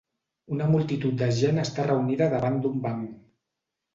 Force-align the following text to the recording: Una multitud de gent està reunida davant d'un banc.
Una 0.53 0.67
multitud 0.75 1.19
de 1.19 1.27
gent 1.41 1.63
està 1.63 1.85
reunida 1.89 2.31
davant 2.33 2.57
d'un 2.63 2.83
banc. 2.87 3.15